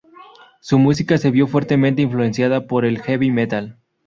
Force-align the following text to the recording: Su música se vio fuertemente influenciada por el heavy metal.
Su 0.61 0.79
música 0.79 1.19
se 1.19 1.29
vio 1.29 1.45
fuertemente 1.45 2.01
influenciada 2.01 2.65
por 2.65 2.85
el 2.85 2.97
heavy 3.03 3.29
metal. 3.29 3.77